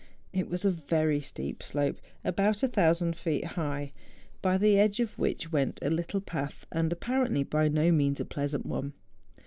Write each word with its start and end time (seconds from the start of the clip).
It 0.33 0.49
was 0.49 0.65
a 0.65 0.71
very 0.71 1.21
steep 1.21 1.61
slope, 1.61 2.01
about 2.23 2.59
1000 2.61 3.15
feet 3.15 3.45
high, 3.45 3.91
by 4.41 4.57
the 4.57 4.79
edge 4.79 4.99
of 4.99 5.15
which 5.19 5.51
went 5.51 5.77
a 5.83 5.91
little 5.91 6.21
path, 6.21 6.65
and 6.71 6.91
apparently 6.91 7.43
by 7.43 7.67
no 7.67 7.91
means 7.91 8.19
a 8.19 8.25
pleasant 8.25 8.65
one. 8.65 8.93